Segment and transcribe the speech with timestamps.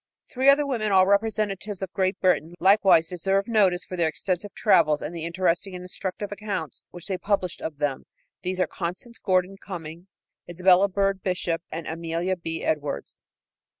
[0.33, 4.99] Three other women, all representatives of Great Britain, likewise deserve notice for their extensive travels
[4.99, 8.05] and the interesting and instructive accounts which they published of them.
[8.41, 10.07] These are Constance Gordon Cumming,
[10.49, 12.63] Isabella Bird Bishop and Amelia B.
[12.63, 13.19] Edwards.